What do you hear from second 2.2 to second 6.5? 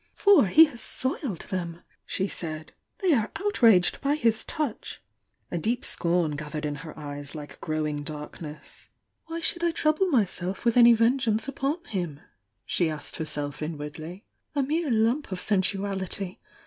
said— "They are outraged by his touch!" A deep scorn